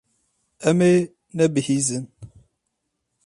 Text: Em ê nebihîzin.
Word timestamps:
Em 0.69 0.79
ê 0.91 0.95
nebihîzin. 1.37 2.05